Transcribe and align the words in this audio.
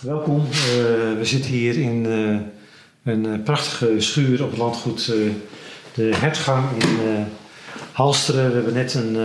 Welkom. 0.00 0.40
Uh, 0.40 0.46
we 1.18 1.20
zitten 1.22 1.50
hier 1.50 1.78
in 1.78 2.04
uh, 2.04 2.36
een 3.02 3.24
uh, 3.24 3.42
prachtige 3.44 4.00
schuur 4.00 4.42
op 4.42 4.50
het 4.50 4.58
landgoed 4.58 5.06
de 5.94 6.10
Hertgang 6.14 6.64
in 6.78 7.26
Halsteren. 7.92 8.48
We 8.48 8.54
hebben 8.54 8.74
net 8.74 8.94
een 8.94 9.16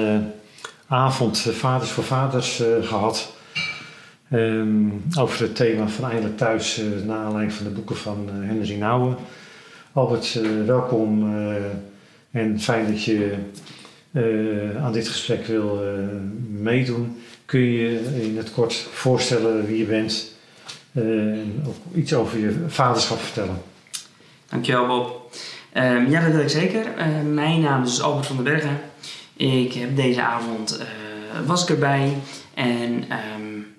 avond 0.87 1.39
Vaders 1.39 1.89
voor 1.89 2.03
Vaders 2.03 2.61
gehad. 2.81 3.33
Um, 4.31 5.03
over 5.19 5.41
het 5.41 5.55
thema 5.55 5.87
van 5.87 6.09
Eindelijk 6.09 6.37
Thuis, 6.37 6.81
naar 7.05 7.17
aanleiding 7.17 7.53
van 7.53 7.65
de 7.65 7.71
boeken 7.71 7.97
van 7.97 8.29
Henry 8.31 8.77
Nouwen. 8.77 9.15
Albert, 9.93 10.39
welkom 10.65 11.35
en 12.31 12.59
fijn 12.59 12.91
dat 12.91 13.03
je 13.03 13.33
aan 14.81 14.93
dit 14.93 15.07
gesprek 15.07 15.45
wil 15.45 15.81
meedoen. 16.49 17.17
Kun 17.45 17.59
je 17.59 17.99
in 18.21 18.37
het 18.37 18.51
kort 18.51 18.73
voorstellen 18.73 19.65
wie 19.65 19.77
je 19.77 19.85
bent 19.85 20.03
en 20.03 20.34
ook 21.65 21.75
iets 21.95 22.13
over 22.13 22.39
je 22.39 22.65
vaderschap 22.67 23.19
vertellen? 23.19 23.61
Dankjewel 24.49 24.87
Bob. 24.87 25.31
Um, 25.73 26.09
ja, 26.09 26.21
dat 26.21 26.31
wil 26.31 26.41
ik 26.41 26.49
zeker. 26.49 26.85
Uh, 26.97 27.33
mijn 27.33 27.61
naam 27.61 27.83
is 27.83 28.01
Albert 28.01 28.25
van 28.25 28.35
den 28.35 28.45
Bergen. 28.45 28.79
Ik 29.33 29.73
heb 29.73 29.95
deze 29.95 30.21
avond 30.21 30.79
uh, 30.79 31.47
was 31.47 31.63
ik 31.63 31.69
erbij 31.69 32.13
en 32.53 33.03
um, 33.37 33.75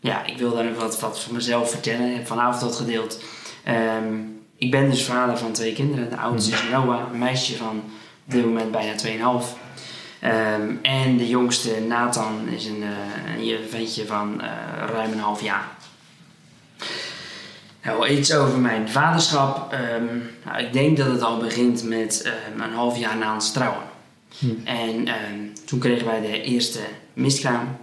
ja, 0.00 0.24
ik 0.26 0.38
wil 0.38 0.54
daar 0.54 0.74
wat, 0.74 1.00
wat 1.00 1.20
van 1.20 1.34
mezelf 1.34 1.70
vertellen. 1.70 2.10
Ik 2.10 2.16
heb 2.16 2.26
vanavond 2.26 2.60
dat 2.60 2.76
gedeeld. 2.76 3.22
Um, 3.98 4.40
ik 4.56 4.70
ben 4.70 4.90
dus 4.90 5.04
vader 5.04 5.38
van 5.38 5.52
twee 5.52 5.72
kinderen. 5.72 6.10
De 6.10 6.16
oudste 6.16 6.52
is 6.52 6.62
Noah, 6.70 7.12
een 7.12 7.18
meisje 7.18 7.56
van 7.56 7.76
op 8.26 8.32
dit 8.32 8.44
moment 8.44 8.70
bijna 8.70 8.94
2,5. 9.42 9.65
Um, 10.24 10.78
en 10.82 11.16
de 11.16 11.28
jongste, 11.28 11.80
Nathan, 11.80 12.48
is 12.48 12.66
een, 12.66 12.82
uh, 13.38 13.48
een 13.48 13.68
ventje 13.68 14.06
van 14.06 14.40
uh, 14.40 14.46
ruim 14.92 15.12
een 15.12 15.18
half 15.18 15.42
jaar. 15.42 15.68
Nou, 17.82 18.08
iets 18.08 18.34
over 18.34 18.58
mijn 18.58 18.88
vaderschap. 18.88 19.72
Um, 19.72 20.30
nou, 20.44 20.58
ik 20.58 20.72
denk 20.72 20.96
dat 20.96 21.06
het 21.06 21.22
al 21.22 21.38
begint 21.38 21.84
met 21.84 22.32
um, 22.54 22.60
een 22.60 22.72
half 22.72 22.98
jaar 22.98 23.16
na 23.16 23.34
ons 23.34 23.52
trouwen. 23.52 23.82
Hm. 24.38 24.46
En 24.64 25.08
toen 25.64 25.78
kregen 25.78 26.06
wij 26.06 26.20
de 26.20 26.42
eerste 26.42 26.80
miskraam. 27.12 27.76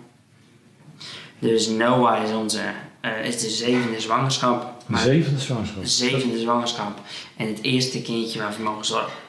Dus 1.39 1.67
Noah 1.67 2.23
is, 2.23 2.31
onze, 2.31 2.61
uh, 3.01 3.25
is 3.25 3.41
de 3.41 3.49
zevende 3.49 3.99
zwangerschap. 3.99 4.83
De 4.87 4.97
zevende 4.97 5.39
zwangerschap? 5.39 5.81
De 5.81 5.89
zevende 5.89 6.39
zwangerschap. 6.39 6.99
En 7.37 7.47
het 7.47 7.61
eerste 7.61 8.01
kindje 8.01 8.39
waar 8.39 8.53
we 8.57 8.63
mogen 8.63 8.85
zorgen. 8.85 9.22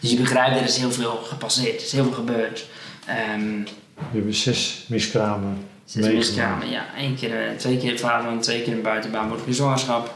Dus 0.00 0.10
je 0.10 0.16
begrijpt, 0.16 0.56
er 0.56 0.64
is 0.64 0.76
heel 0.76 0.92
veel 0.92 1.16
gepasseerd, 1.16 1.76
er 1.76 1.86
is 1.86 1.92
heel 1.92 2.04
veel 2.04 2.12
gebeurd. 2.12 2.66
Um, 3.36 3.64
we 3.94 4.16
hebben 4.16 4.34
zes 4.34 4.84
miskramen. 4.88 5.66
Zes 5.84 6.12
miskramen, 6.12 6.70
ja. 6.70 6.86
Eén 6.96 7.16
keer, 7.16 7.46
eh, 7.46 7.56
twee 7.56 7.78
keer 7.78 7.98
vader 7.98 8.40
twee 8.40 8.62
keer 8.62 8.72
een 8.72 8.82
buitenbaarmoedelijke 8.82 9.54
zwangerschap. 9.54 10.14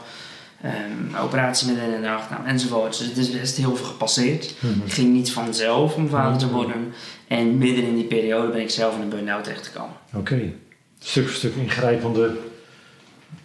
Um, 0.65 1.15
operatie 1.15 1.67
midden 1.67 1.85
in 1.85 2.01
de 2.01 2.07
dag, 2.07 2.29
nou, 2.29 2.45
enzovoort. 2.45 2.97
Dus 2.97 3.07
het 3.07 3.17
is 3.17 3.31
best 3.31 3.57
heel 3.57 3.75
veel 3.75 3.85
gepasseerd. 3.85 4.53
Mm 4.59 4.81
Het 4.81 4.93
ging 4.93 5.13
niet 5.13 5.31
vanzelf 5.31 5.95
om 5.95 6.09
vader 6.09 6.37
te 6.37 6.45
mhm. 6.45 6.55
worden. 6.55 6.93
En 7.27 7.57
midden 7.57 7.83
in 7.83 7.95
die 7.95 8.05
periode 8.05 8.51
ben 8.51 8.61
ik 8.61 8.69
zelf 8.69 8.95
in 8.95 9.01
een 9.01 9.09
burn-out 9.09 9.43
terechtgekomen. 9.43 9.95
Oké. 10.13 10.53
Stuk 10.99 11.27
voor 11.27 11.35
stuk 11.35 11.55
ingrijpende 11.55 12.37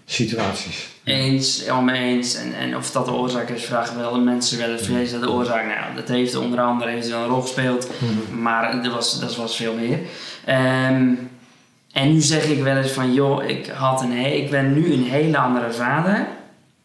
situaties. 0.04 0.88
Eens, 1.04 1.68
allemaal 1.68 1.94
eens. 1.94 2.34
En, 2.34 2.54
en 2.54 2.76
of 2.76 2.90
dat 2.90 3.04
de 3.04 3.12
oorzaak 3.12 3.48
is, 3.48 3.64
vragen 3.64 3.98
wel 3.98 4.12
de 4.12 4.18
mensen 4.18 4.58
wel 4.58 4.78
vrezen 4.78 5.20
dat 5.20 5.28
de 5.28 5.34
oorzaak. 5.34 5.66
Nou, 5.66 5.94
dat 5.96 6.08
heeft 6.08 6.34
onder 6.34 6.60
andere 6.60 6.90
heeft 6.90 7.08
wel 7.08 7.22
een 7.22 7.28
rol 7.28 7.40
gespeeld, 7.40 7.88
mhm. 8.00 8.42
maar 8.42 8.82
dat 8.82 8.92
was, 8.92 9.20
dat 9.20 9.36
was 9.36 9.56
veel 9.56 9.74
meer. 9.74 9.98
Um, 10.88 11.30
en 11.92 12.12
nu 12.12 12.20
zeg 12.20 12.44
ik 12.44 12.62
wel 12.62 12.76
eens 12.76 12.90
van, 12.90 13.14
joh, 13.14 13.44
ik, 13.44 13.66
had 13.66 14.02
een 14.02 14.12
ik 14.12 14.50
ben 14.50 14.74
nu 14.74 14.92
een 14.92 15.04
hele 15.04 15.38
andere 15.38 15.72
vader 15.72 16.26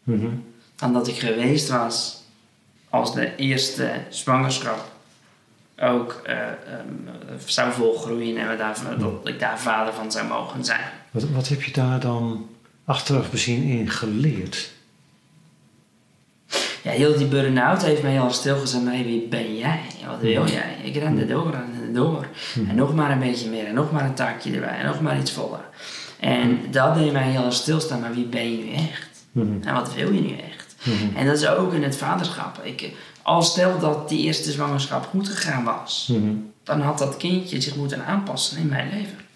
mm 0.02 0.46
dan 0.78 0.92
dat 0.92 1.08
ik 1.08 1.18
geweest 1.18 1.68
was 1.68 2.22
als 2.90 3.14
de 3.14 3.36
eerste 3.36 3.90
zwangerschap 4.08 4.90
ook 5.80 6.22
uh, 6.26 6.34
um, 6.78 7.08
zou 7.44 7.72
volgroeien 7.72 8.36
en 8.36 8.48
we 8.48 8.56
daar, 8.56 8.76
dat 8.98 9.28
ik 9.28 9.38
daar 9.38 9.58
vader 9.58 9.94
van 9.94 10.12
zou 10.12 10.26
mogen 10.26 10.64
zijn. 10.64 10.80
Wat, 11.10 11.24
wat 11.30 11.48
heb 11.48 11.62
je 11.62 11.72
daar 11.72 12.00
dan 12.00 12.46
achteraf 12.88 13.30
bezien 13.30 13.62
in 13.62 13.90
geleerd? 13.90 14.70
Ja, 16.82 16.90
heel 16.90 17.16
die 17.16 17.26
burn-out 17.26 17.84
heeft 17.84 18.02
mij 18.02 18.10
heel 18.10 18.24
erg 18.24 18.34
stilgezet. 18.34 18.84
Maar 18.84 18.92
wie 18.92 19.28
ben 19.28 19.56
jij? 19.56 19.80
Wat 20.06 20.20
wil 20.20 20.46
jij? 20.48 20.76
Ik 20.82 20.96
rende 20.96 21.26
door, 21.26 21.50
rende 21.50 21.92
door. 21.92 22.26
En 22.68 22.74
nog 22.76 22.94
maar 22.94 23.10
een 23.10 23.18
beetje 23.18 23.50
meer. 23.50 23.66
En 23.66 23.74
nog 23.74 23.92
maar 23.92 24.04
een 24.04 24.14
taakje 24.14 24.52
erbij. 24.52 24.78
En 24.78 24.86
nog 24.86 25.00
maar 25.00 25.18
iets 25.18 25.32
voller. 25.32 25.64
En 26.20 26.60
dat 26.70 26.94
deed 26.94 27.12
mij 27.12 27.30
heel 27.30 27.44
erg 27.44 27.54
stilstaan. 27.54 28.00
Maar 28.00 28.14
wie 28.14 28.24
ben 28.24 28.50
je 28.50 28.64
nu 28.64 28.72
echt? 28.72 29.08
En 29.62 29.74
wat 29.74 29.94
wil 29.94 30.12
je 30.12 30.20
nu 30.20 30.36
echt? 30.36 30.76
En 31.14 31.26
dat 31.26 31.36
is 31.36 31.46
ook 31.46 31.72
in 31.72 31.82
het 31.82 31.96
vaderschap. 31.96 32.60
Ik, 32.62 32.92
als 33.22 33.50
stel 33.50 33.78
dat 33.78 34.08
die 34.08 34.22
eerste 34.22 34.50
zwangerschap 34.50 35.06
goed 35.06 35.28
gegaan 35.28 35.64
was, 35.64 36.12
dan 36.64 36.80
had 36.80 36.98
dat 36.98 37.16
kindje 37.16 37.60
zich 37.60 37.76
moeten 37.76 38.04
aanpassen 38.04 38.58
in 38.58 38.68
mijn 38.68 38.88
leven. 38.88 39.26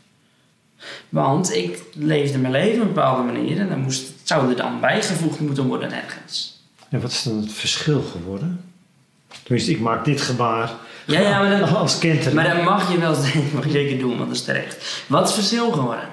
Want 1.09 1.55
ik 1.55 1.83
leefde 1.95 2.39
mijn 2.39 2.53
leven 2.53 2.81
op 2.81 2.89
een 2.89 2.95
bepaalde 2.95 3.33
manier 3.33 3.59
en 3.59 3.69
dan 3.69 3.81
moest, 3.81 4.13
zou 4.23 4.51
er 4.51 4.57
dan 4.57 4.81
bijgevoegd 4.81 5.41
moeten 5.41 5.67
worden 5.67 5.93
ergens. 5.93 6.61
En 6.89 7.01
wat 7.01 7.11
is 7.11 7.23
dan 7.23 7.37
het 7.37 7.53
verschil 7.53 8.03
geworden? 8.03 8.65
Tenminste, 9.43 9.71
ik 9.71 9.81
maak 9.81 10.05
dit 10.05 10.21
gebaar 10.21 10.71
ja, 11.07 11.21
ja, 11.21 11.39
maar 11.39 11.59
dat, 11.59 11.75
als 11.75 11.99
kind. 11.99 12.33
Maar 12.33 12.55
dat 12.55 12.63
mag 12.63 12.93
je 12.93 12.99
wel 12.99 13.17
mag 13.55 13.65
je 13.67 13.71
zeker 13.71 13.99
doen, 13.99 14.17
want 14.17 14.29
dat 14.29 14.37
is 14.37 14.45
terecht. 14.45 15.05
Wat 15.07 15.23
is 15.23 15.35
het 15.35 15.39
verschil 15.39 15.73
geworden? 15.73 16.09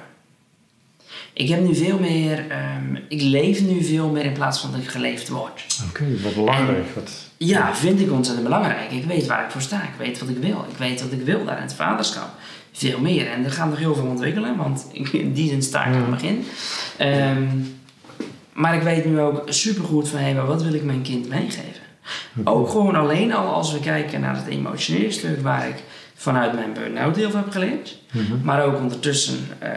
Ik 1.39 1.49
heb 1.49 1.61
nu 1.61 1.75
veel 1.75 1.99
meer, 1.99 2.39
um, 2.39 2.99
ik 3.07 3.21
leef 3.21 3.61
nu 3.61 3.83
veel 3.83 4.09
meer 4.09 4.25
in 4.25 4.33
plaats 4.33 4.59
van 4.59 4.71
dat 4.71 4.81
ik 4.81 4.87
geleefd 4.87 5.29
word. 5.29 5.65
Oké, 5.89 6.05
wat 6.23 6.35
belangrijk. 6.35 6.95
wat... 6.95 7.11
Ja, 7.37 7.75
vind 7.75 7.99
ik 7.99 8.11
ontzettend 8.11 8.47
belangrijk. 8.47 8.91
Ik 8.91 9.03
weet 9.03 9.25
waar 9.25 9.43
ik 9.43 9.51
voor 9.51 9.61
sta, 9.61 9.83
ik 9.83 9.93
weet 9.97 10.19
wat 10.19 10.29
ik 10.29 10.37
wil. 10.37 10.65
Ik 10.71 10.77
weet 10.77 11.01
wat 11.01 11.11
ik 11.11 11.21
wil 11.21 11.45
daar 11.45 11.55
in 11.55 11.61
het 11.61 11.73
vaderschap. 11.73 12.29
Veel 12.71 12.99
meer. 12.99 13.27
En 13.27 13.45
er 13.45 13.51
gaat 13.51 13.69
nog 13.69 13.77
heel 13.77 13.95
veel 13.95 14.05
ontwikkelen, 14.05 14.55
want 14.57 14.85
in 15.11 15.33
die 15.33 15.49
zin 15.49 15.61
sta 15.61 15.85
ik 15.85 15.95
aan 15.95 16.01
het 16.01 16.09
begin. 16.09 16.45
Um, 17.01 17.77
maar 18.53 18.75
ik 18.75 18.81
weet 18.81 19.05
nu 19.05 19.19
ook 19.19 19.41
supergoed 19.45 20.09
van, 20.09 20.19
hé, 20.19 20.45
wat 20.45 20.63
wil 20.63 20.73
ik 20.73 20.83
mijn 20.83 21.01
kind 21.01 21.29
meegeven? 21.29 21.83
Ook 22.43 22.69
gewoon 22.69 22.95
alleen 22.95 23.33
al 23.33 23.53
als 23.53 23.73
we 23.73 23.79
kijken 23.79 24.21
naar 24.21 24.35
het 24.35 24.47
emotionele 24.47 25.11
stuk 25.11 25.41
waar 25.41 25.67
ik 25.67 25.83
vanuit 26.19 26.53
mijn 26.53 26.73
burn-out 26.73 27.15
heel 27.15 27.29
veel 27.29 27.39
heb 27.39 27.51
geleerd. 27.51 27.97
Mhm. 28.11 28.23
Maar 28.43 28.63
ook 28.63 28.77
ondertussen 28.77 29.37
uh, 29.63 29.69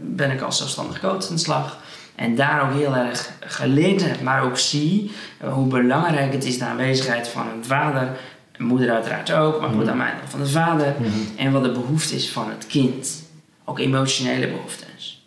ben 0.00 0.30
ik 0.30 0.40
als 0.40 0.56
zelfstandig 0.56 1.00
coach 1.00 1.28
aan 1.28 1.34
de 1.34 1.40
slag. 1.40 1.78
En 2.14 2.34
daar 2.34 2.62
ook 2.62 2.72
heel 2.72 2.96
erg 2.96 3.30
geleerd 3.40 4.04
heb, 4.04 4.20
maar 4.20 4.42
ook 4.42 4.58
zie 4.58 5.12
uh, 5.44 5.52
hoe 5.52 5.66
belangrijk 5.66 6.32
het 6.32 6.44
is 6.44 6.58
de 6.58 6.64
aanwezigheid 6.64 7.28
van 7.28 7.46
een 7.48 7.64
vader. 7.64 8.16
Een 8.56 8.64
moeder 8.64 8.90
uiteraard 8.90 9.32
ook, 9.32 9.60
maar 9.60 9.68
goed 9.68 9.80
mhm. 9.80 9.90
aan 9.90 9.96
mij 9.96 10.12
van 10.28 10.40
de 10.40 10.48
vader. 10.48 10.94
Mhm. 10.98 11.10
En 11.36 11.52
wat 11.52 11.62
de 11.62 11.72
behoefte 11.72 12.14
is 12.14 12.30
van 12.30 12.50
het 12.50 12.66
kind. 12.66 13.22
Ook 13.64 13.78
emotionele 13.78 14.48
behoeftes. 14.48 15.26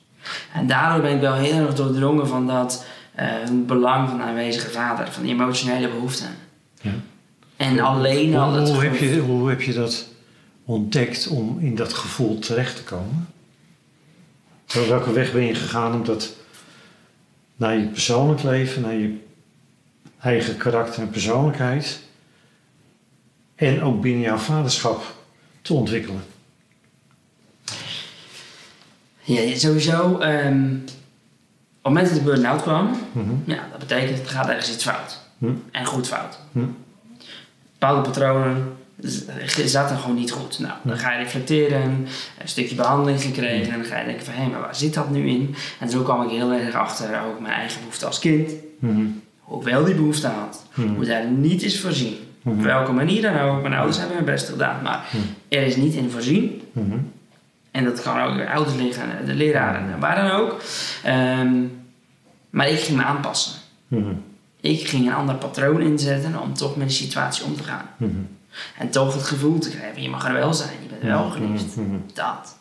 En 0.53 0.68
daardoor 0.68 1.02
ben 1.02 1.16
ik 1.16 1.22
wel 1.22 1.34
heel 1.34 1.66
erg 1.66 1.76
doordrongen 1.76 2.28
van 2.28 2.48
dat 2.48 2.86
uh, 3.20 3.26
het 3.26 3.68
belang 3.68 4.09
van 4.09 4.18
de 4.18 4.24
aanwezige 4.24 4.70
vader, 4.70 5.12
van 5.12 5.24
die 5.24 5.32
emotionele 5.32 5.88
behoeften. 5.88 6.30
Ja. 6.82 6.92
En 7.58 7.80
alleen 7.80 8.36
al 8.36 8.53
het 8.53 8.70
hoe, 8.70 8.84
heb 8.84 8.96
je, 8.96 9.20
hoe 9.20 9.50
heb 9.50 9.62
je 9.62 9.74
dat 9.74 10.09
ontdekt 10.72 11.28
om 11.28 11.59
in 11.59 11.76
dat 11.76 11.94
gevoel 11.94 12.40
terecht 12.40 12.76
te 12.76 12.84
komen? 12.84 13.28
Welke 14.88 15.12
weg 15.12 15.32
ben 15.32 15.46
je 15.46 15.56
gegaan 15.56 15.94
om 15.94 16.06
dat 16.06 16.36
naar 17.56 17.78
je 17.78 17.86
persoonlijk 17.86 18.44
leven, 18.44 18.82
naar 18.82 18.94
je 18.94 19.20
eigen 20.20 20.58
karakter 20.58 21.02
en 21.02 21.09
persoonlijkheid 21.09 22.02
en 23.56 23.82
ook 23.82 24.02
binnen 24.02 24.22
jouw 24.22 24.38
vaderschap 24.38 25.16
te 25.62 25.74
ontwikkelen? 25.74 26.24
Ja, 29.24 29.56
sowieso. 29.58 30.22
Um, 30.22 30.84
op 30.84 31.84
het 31.84 31.94
moment 31.94 32.08
dat 32.08 32.17
de 32.17 32.24
burn-out 32.24 32.62
kwam, 32.62 33.00
mhm. 33.12 33.34
ja, 33.46 33.67
dat 33.72 33.79
betekent 33.79 34.17
het 34.17 34.28
gaat 34.28 34.47
ergens 34.47 34.74
iets 34.74 34.84
fout. 34.84 35.20
Mhm. 35.38 35.53
En 35.72 35.85
goed 35.85 36.08
fout. 36.08 36.40
Mhm. 36.52 36.66
Bepaalde 37.72 38.02
patronen 38.02 38.78
zaten 39.66 39.98
gewoon 39.98 40.16
niet 40.16 40.32
goed. 40.32 40.59
Nou, 40.59 40.74
dan 40.84 40.98
ga 40.98 41.12
je 41.12 41.24
reflecteren, 41.24 41.82
een 41.82 42.48
stukje 42.48 42.76
behandeling 42.76 43.22
gekregen 43.22 43.74
en 43.74 43.80
dan 43.80 43.88
ga 43.88 44.00
je 44.00 44.06
denken 44.06 44.26
van 44.26 44.34
hé, 44.34 44.48
maar 44.48 44.59
waar 44.62 44.76
zit 44.76 44.94
dat 44.94 45.09
nu 45.09 45.28
in? 45.30 45.56
En 45.80 45.90
zo 45.90 46.02
kwam 46.03 46.24
ik 46.24 46.30
heel 46.30 46.52
erg 46.52 46.76
achter 46.76 47.22
ook 47.28 47.40
mijn 47.40 47.53
eigen 47.53 47.80
behoefte 47.80 48.06
als 48.06 48.20
kind. 48.20 48.52
Hoe 49.40 49.59
ik 49.59 49.66
wel 49.68 49.84
die 49.86 49.96
behoefte 49.96 50.28
had, 50.28 50.66
hoe 50.96 51.06
daar 51.06 51.26
niet 51.26 51.64
is 51.64 51.80
voorzien. 51.82 52.16
Op 52.44 52.62
welke 52.62 52.92
manier 52.92 53.22
dan 53.22 53.40
ook. 53.40 53.62
Mijn 53.62 53.74
ouders 53.74 53.98
hebben 53.98 54.16
hun 54.16 54.26
best 54.26 54.50
gedaan, 54.50 54.82
maar 54.84 55.06
er 55.50 55.64
is 55.64 55.76
niet 55.76 55.94
in 55.94 56.09
voorzien. 56.09 56.62
En 57.72 57.84
dat 57.84 58.02
kan 58.02 58.22
ook 58.22 58.36
de 58.38 58.50
ouders 58.50 58.76
liggen, 58.76 59.03
de 59.26 59.34
leraren, 59.34 60.00
waar 60.00 60.16
dan 60.16 60.32
ook. 60.32 60.62
Ehm, 61.03 61.53
maar 62.50 62.70
ik 62.70 62.80
ging 62.80 62.98
me 62.98 63.03
aanpassen. 63.03 63.53
Mhm. 64.61 64.72
Ik 64.73 64.87
ging 64.87 65.08
een 65.08 65.13
ander 65.13 65.35
patroon 65.35 65.81
inzetten 65.81 66.41
om 66.41 66.53
toch 66.53 66.75
met 66.75 66.87
de 66.87 66.93
situatie 66.93 67.46
om 67.46 67.55
te 67.55 67.63
gaan. 67.63 67.85
En 68.78 68.90
toch 68.90 69.13
het 69.13 69.23
gevoel 69.23 69.59
te 69.59 69.69
krijgen, 69.69 70.02
je 70.02 70.09
mag 70.09 70.28
er 70.28 70.34
wel 70.34 70.53
zijn, 70.53 70.69
je 70.81 70.87
bent 70.90 71.02
wel 71.03 71.29
geliefd. 71.29 71.75
Dat. 72.13 72.58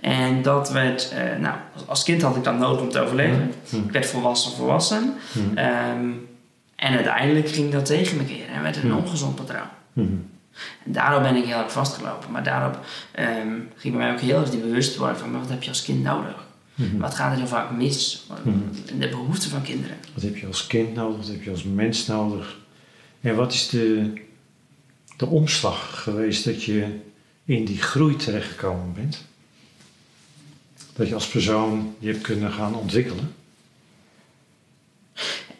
En 0.00 0.42
dat 0.42 0.70
werd, 0.70 1.10
eh, 1.12 1.38
nou, 1.40 1.54
als- 1.86 2.02
kind 2.04 2.22
had 2.22 2.36
ik 2.36 2.44
dat 2.44 2.58
nodig 2.58 2.80
om 2.80 2.90
te 2.90 3.00
overleven. 3.00 3.52
Mhm. 3.70 3.82
Ik 3.84 3.92
werd 3.92 4.06
volwassen, 4.06 4.52
volwassen. 4.52 5.14
Mhm. 5.32 5.56
Ehm, 5.58 6.08
en 6.76 6.94
uiteindelijk 6.94 7.48
ging 7.48 7.72
dat 7.72 7.84
tegen 7.86 8.16
me 8.16 8.24
keren 8.24 8.54
en 8.54 8.62
werd 8.62 8.74
het 8.74 8.84
een 8.84 8.90
Mhm. 8.90 8.98
ongezond 8.98 9.34
patroon. 9.34 9.68
Mhm. 9.92 10.08
En 10.84 10.92
daarop 10.92 11.22
ben 11.22 11.36
ik 11.36 11.44
heel 11.44 11.58
erg 11.58 11.72
vastgelopen. 11.72 12.30
Maar 12.30 12.42
daarop 12.42 12.78
ehm, 13.12 13.48
ging 13.76 13.94
bij 13.96 14.04
mij 14.04 14.12
ook 14.12 14.20
heel 14.20 14.40
erg 14.40 14.50
die 14.50 14.60
bewustwording 14.60 15.18
van, 15.18 15.30
maar 15.30 15.40
wat 15.40 15.50
heb 15.50 15.62
je 15.62 15.68
als 15.68 15.82
kind 15.82 16.02
nodig? 16.02 16.34
Mhm. 16.74 16.98
Wat 16.98 17.14
gaat 17.14 17.32
er 17.32 17.38
zo 17.38 17.46
vaak 17.46 17.70
mis? 17.70 18.26
Mhm. 18.44 18.98
De 18.98 19.08
behoeften 19.08 19.50
van 19.50 19.62
kinderen. 19.62 19.96
Wat 20.14 20.22
heb 20.22 20.36
je 20.36 20.46
als 20.46 20.66
kind 20.66 20.94
nodig? 20.94 21.16
Wat 21.16 21.26
heb 21.26 21.42
je 21.42 21.50
als 21.50 21.62
mens 21.64 22.06
nodig? 22.06 22.58
En 23.20 23.34
wat 23.34 23.52
is 23.52 23.68
de, 23.68 24.12
de 25.16 25.26
omslag 25.26 26.02
geweest 26.02 26.44
dat 26.44 26.64
je 26.64 26.98
in 27.44 27.64
die 27.64 27.82
groei 27.82 28.16
terechtgekomen 28.16 28.92
bent? 28.92 29.24
Dat 30.92 31.08
je 31.08 31.14
als 31.14 31.28
persoon 31.28 31.94
je 31.98 32.10
hebt 32.10 32.22
kunnen 32.22 32.52
gaan 32.52 32.74
ontwikkelen? 32.74 33.34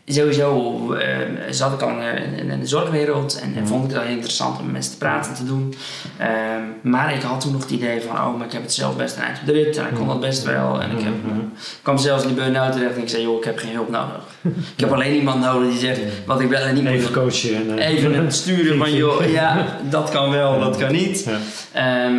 Sowieso 0.06 0.92
eh, 0.94 1.16
zat 1.50 1.72
ik 1.72 1.80
al 1.82 1.88
in, 1.90 2.50
in- 2.50 2.60
de 2.60 2.66
zorgwereld 2.66 3.38
en, 3.42 3.52
en 3.54 3.60
Mhm. 3.60 3.66
vond 3.66 3.80
ik 3.84 3.88
het 3.88 3.96
wel 3.96 4.06
heel 4.06 4.14
interessant 4.14 4.58
om 4.58 4.64
met 4.64 4.72
mensen 4.72 4.92
te 4.92 4.98
praten 4.98 5.30
en 5.30 5.36
te 5.36 5.44
doen. 5.44 5.74
Ehm, 6.16 6.62
maar 6.82 7.14
ik 7.14 7.22
had 7.22 7.40
toen 7.40 7.52
nog 7.52 7.60
het 7.62 7.70
idee 7.70 8.00
van, 8.00 8.16
oh, 8.16 8.36
maar 8.38 8.46
ik 8.46 8.52
heb 8.52 8.62
het 8.62 8.72
zelf 8.72 8.96
best 8.96 9.16
een 9.16 9.22
eind 9.22 9.38
op 9.40 9.46
de 9.46 9.52
rit 9.52 9.76
en 9.76 9.86
ik 9.86 9.94
kon 9.94 10.06
dat 10.06 10.20
best 10.20 10.44
wel. 10.44 10.80
En 10.82 10.90
ik 10.90 11.02
heb, 11.04 11.12
Mhm. 11.24 11.38
kwam 11.82 11.98
zelfs 11.98 12.22
in 12.22 12.28
die 12.28 12.36
burn-out 12.38 12.72
terecht 12.72 12.94
en 12.96 13.02
ik 13.02 13.08
zei, 13.08 13.22
joh, 13.22 13.36
ik 13.38 13.44
heb 13.44 13.58
geen 13.58 13.72
hulp 13.72 13.90
nodig. 13.90 14.22
ik 14.76 14.80
heb 14.80 14.92
alleen 14.92 15.14
iemand 15.14 15.40
nodig 15.40 15.70
die 15.70 15.78
zegt 15.78 16.00
wat 16.26 16.40
ik 16.40 16.48
wel 16.48 16.60
en 16.60 16.74
niet 16.74 16.82
moet 16.84 16.92
Even 16.92 17.12
coachen. 17.12 17.54
En, 17.54 17.78
eh, 17.78 17.88
Even 17.88 18.14
het 18.24 18.34
sturen 18.34 18.78
van, 18.78 18.92
joh, 19.02 19.30
ja, 19.32 19.66
dat 19.90 20.10
kan 20.10 20.30
wel, 20.30 20.60
dat 20.60 20.76
kan 20.76 20.92
niet. 20.92 21.28
Ja. 21.72 22.10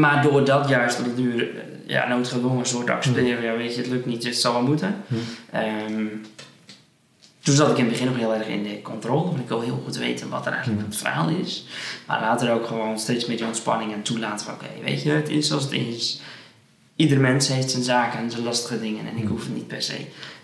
Maar 0.00 0.22
door 0.22 0.44
dat 0.44 0.68
juist 0.68 0.98
op 0.98 1.04
de 1.04 1.14
duur, 1.14 1.40
eh, 1.56 1.62
ja, 1.86 2.08
noodgedwongen 2.08 2.58
een 2.58 2.66
soort 2.66 2.86
te 2.86 2.92
accepteren, 2.92 3.42
ja, 3.42 3.56
weet 3.56 3.74
je, 3.74 3.80
het 3.80 3.90
lukt 3.90 4.06
niet, 4.06 4.22
dus 4.22 4.30
het 4.30 4.40
zal 4.40 4.52
wel 4.52 4.62
moeten. 4.62 4.96
Mhm. 5.06 5.20
Ehm, 5.50 6.06
toen 7.42 7.54
zat 7.54 7.70
ik 7.70 7.76
in 7.76 7.82
het 7.84 7.92
begin 7.92 8.06
nog 8.06 8.16
heel 8.16 8.34
erg 8.34 8.46
in 8.46 8.62
de 8.62 8.82
controle, 8.82 9.24
want 9.24 9.38
ik 9.38 9.48
wil 9.48 9.60
heel 9.60 9.80
goed 9.84 9.96
weten 9.96 10.28
wat 10.28 10.46
er 10.46 10.52
eigenlijk 10.52 10.80
Mhm. 10.82 10.90
het 10.90 10.98
verhaal 11.00 11.28
is. 11.28 11.66
Maar 12.06 12.20
later 12.20 12.52
ook 12.52 12.66
gewoon 12.66 12.98
steeds 12.98 13.26
meer 13.26 13.36
die 13.36 13.46
ontspanning 13.46 13.92
en 13.92 14.02
toelaten 14.02 14.46
van, 14.46 14.54
oké, 14.54 14.66
weet 14.84 15.02
je, 15.02 15.10
het 15.10 15.28
is 15.28 15.46
zoals 15.48 15.62
het 15.64 15.72
is. 15.72 16.20
Ieder 16.96 17.20
mens 17.20 17.48
heeft 17.48 17.70
zijn 17.70 17.82
zaken 17.82 18.18
en 18.18 18.30
zijn 18.30 18.42
lastige 18.44 18.80
dingen 18.80 19.06
en 19.06 19.16
ik 19.16 19.28
hoef 19.28 19.42
het 19.44 19.54
niet 19.54 19.66
per 19.66 19.82
se 19.82 19.96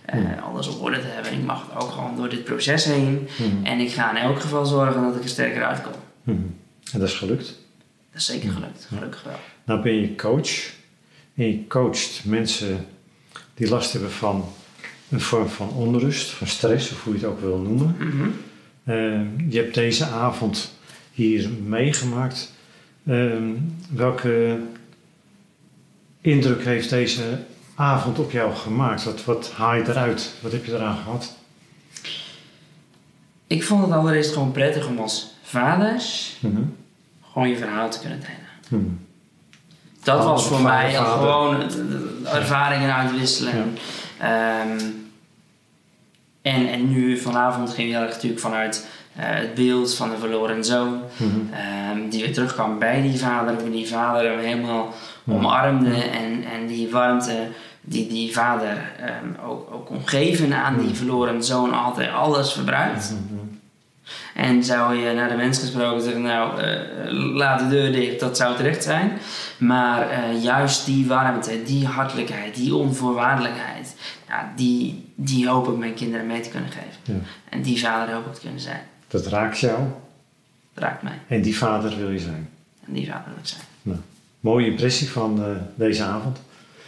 eh, 0.05 0.19
alles 0.44 0.69
op 0.69 0.82
orde 0.82 1.00
te 1.00 1.06
hebben. 1.06 1.32
Ik 1.32 1.44
mag 1.44 1.66
het 1.70 1.82
ook 1.82 1.90
gewoon 1.90 2.16
door 2.16 2.28
dit 2.28 2.44
proces 2.44 2.84
heen 2.84 3.28
en 3.62 3.78
ik 3.78 3.90
ga 3.93 4.10
in 4.10 4.16
elk 4.22 4.40
geval 4.40 4.66
zorgen 4.66 5.02
dat 5.02 5.16
ik 5.16 5.22
er 5.22 5.28
sterker 5.28 5.64
uitkom. 5.64 5.93
En 6.26 6.98
dat 6.98 7.08
is 7.08 7.14
gelukt. 7.14 7.60
Dat 8.12 8.20
is 8.20 8.26
zeker 8.26 8.50
gelukt, 8.52 8.86
gelukkig 8.88 9.22
wel. 9.22 9.38
Nou 9.64 9.82
ben 9.82 10.00
je 10.00 10.14
coach 10.16 10.50
en 11.34 11.46
je 11.46 11.66
coacht 11.66 12.24
mensen 12.24 12.86
die 13.54 13.68
last 13.68 13.92
hebben 13.92 14.10
van 14.10 14.44
een 15.10 15.20
vorm 15.20 15.48
van 15.48 15.70
onrust, 15.70 16.30
van 16.30 16.46
stress 16.46 16.90
of 16.92 17.04
hoe 17.04 17.12
je 17.14 17.18
het 17.18 17.28
ook 17.28 17.40
wil 17.40 17.58
noemen. 17.58 17.96
Mhm. 17.98 18.28
Eh, 18.84 19.50
je 19.50 19.58
hebt 19.58 19.74
deze 19.74 20.06
avond 20.06 20.72
hier 21.12 21.50
meegemaakt. 21.50 22.52
Ehm, 23.06 23.50
welke 23.90 24.58
indruk 26.20 26.64
heeft 26.64 26.90
deze 26.90 27.38
avond 27.74 28.18
op 28.18 28.30
jou 28.30 28.54
gemaakt? 28.54 29.04
Wat, 29.04 29.24
wat 29.24 29.50
haal 29.52 29.74
je 29.74 29.88
eruit? 29.88 30.34
Wat 30.40 30.52
heb 30.52 30.64
je 30.64 30.72
eraan 30.72 30.96
gehad? 30.96 31.36
Ik 33.46 33.64
vond 33.64 33.82
het 33.82 33.92
allereerst 33.92 34.32
gewoon 34.32 34.52
prettig 34.52 34.86
om 34.86 34.98
als 34.98 35.30
vaders 35.42 36.36
Mhm. 36.40 36.62
Gewoon 37.32 37.49
je 37.49 37.56
verhaal 37.56 37.90
te 37.90 37.99
kunnen 38.00 38.20
delen. 38.20 38.84
Mhm. 38.84 38.93
Dat 40.05 40.25
was 40.25 40.46
voor 40.46 40.61
mij 40.61 40.94
gewoon 40.94 41.61
het- 41.61 41.79
ervaringen 42.32 42.94
uitwisselen. 42.94 43.76
Ehm, 44.19 44.79
en, 46.43 46.69
en 46.69 46.90
nu 46.90 47.19
vanavond 47.19 47.70
ging 47.75 47.94
erg 47.94 48.11
natuurlijk 48.14 48.40
vanuit 48.40 48.87
eh, 49.17 49.25
het 49.29 49.55
beeld 49.55 49.94
van 49.94 50.11
de 50.11 50.17
verloren 50.19 50.64
zoon. 50.64 51.00
Mhm. 51.17 51.29
ehm, 51.52 52.08
die 52.08 52.23
weer 52.23 52.32
terugkwam 52.32 52.79
bij 52.79 53.02
die 53.02 53.19
vader. 53.19 53.55
Hoe 53.61 53.70
die 53.70 53.88
vader 53.88 54.31
hem 54.31 54.38
helemaal 54.38 54.94
omarmde. 55.26 55.94
En, 55.94 56.44
en 56.52 56.67
die 56.67 56.90
warmte 56.90 57.49
die 57.81 58.08
die 58.08 58.32
vader 58.32 58.76
ehm, 59.00 59.46
ook, 59.49 59.69
ook 59.73 59.87
kon 59.87 60.00
geven 60.05 60.52
aan 60.55 60.79
die 60.79 60.94
verloren 60.94 61.44
zoon. 61.44 61.73
Altijd 61.73 62.12
alles 62.12 62.52
verbruikt. 62.52 63.14
Mhm. 63.31 63.31
En 64.34 64.64
zou 64.64 64.96
je 64.96 65.14
naar 65.14 65.29
de 65.29 65.34
mens 65.37 65.58
gesproken 65.58 66.02
zeggen, 66.02 66.23
nou, 66.23 66.61
eh, 66.61 66.81
laat 67.12 67.58
de 67.58 67.69
deur 67.69 67.93
dicht, 67.93 68.20
dat 68.20 68.37
zou 68.37 68.56
terecht 68.56 68.82
zijn. 68.82 69.12
Maar 69.58 70.08
eh, 70.11 70.43
juist 70.43 70.84
die 70.87 71.06
warmte, 71.06 71.62
die 71.62 71.87
hartelijkheid, 71.87 72.55
die 72.55 72.75
onvoorwaardelijkheid, 72.75 73.94
ja, 74.29 74.52
die, 74.56 75.12
die 75.14 75.49
hoop 75.49 75.69
ik 75.69 75.76
mijn 75.76 75.94
kinderen 75.94 76.26
mee 76.26 76.40
te 76.40 76.49
kunnen 76.49 76.70
geven. 76.70 76.90
Ja. 77.02 77.14
En 77.49 77.62
die 77.62 77.81
vader 77.81 78.14
hoop 78.14 78.26
ik 78.26 78.34
te 78.34 78.40
kunnen 78.40 78.61
zijn. 78.61 78.81
Dat 79.08 79.26
raakt 79.26 79.58
jou 79.58 79.79
Dat 80.75 80.84
raakt 80.84 81.02
mij. 81.02 81.19
en 81.26 81.43
die 81.43 81.56
vader 81.56 81.96
wil 81.96 82.11
je 82.11 82.19
zijn. 82.19 82.49
En 82.87 82.93
die 82.93 83.06
vader 83.06 83.25
wil 83.26 83.38
ik 83.43 83.49
zijn. 83.49 83.62
Nou, 83.82 83.99
mooie 84.40 84.67
impressie 84.67 85.11
van 85.11 85.44
eh, 85.44 85.50
deze 85.75 86.02
avond. 86.05 86.38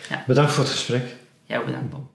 Ja. 0.08 0.22
Bedankt 0.26 0.52
voor 0.52 0.64
het 0.64 0.72
gesprek. 0.72 1.04
Jou 1.46 1.64
bedankt, 1.64 1.90
Bob. 1.90 2.13